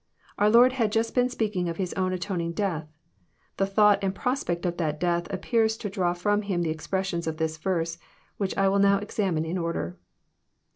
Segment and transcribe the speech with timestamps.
[0.39, 2.91] Oar Lord had Just been speaking of His own atoning death.
[3.57, 7.37] The thought and prospect of that death appears to draw Arom Him the expressions of
[7.37, 7.99] this verse,
[8.37, 9.99] which I will now examine in order.